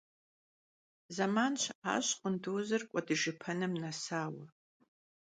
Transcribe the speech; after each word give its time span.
Зэман 1.15 1.53
щыӀащ 1.61 2.07
къундузыр 2.19 2.81
кӀуэдыжыпэным 2.89 3.73
нэсауэ. 3.81 4.45